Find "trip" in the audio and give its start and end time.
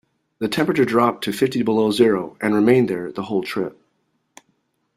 3.43-3.79